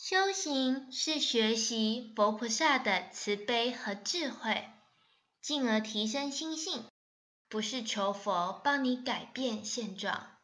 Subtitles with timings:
[0.00, 4.70] 修行是学习佛菩萨的慈悲和智慧
[5.42, 6.84] 进而提升心性
[7.48, 10.37] 不是求佛帮你改变现状。